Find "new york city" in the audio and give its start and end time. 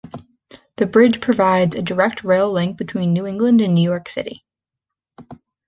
3.75-4.43